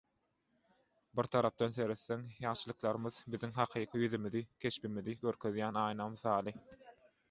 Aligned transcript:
Bir 1.19 1.29
tarapdan 1.35 1.75
seretseň, 1.75 2.25
ýagşylyklarymyz 2.47 3.21
biziň 3.37 3.55
hakyky 3.61 4.05
ýüzümizi, 4.07 4.45
keşbimizi 4.67 5.19
görkezýän 5.27 5.83
aýna 5.89 6.15
mysaly. 6.21 6.61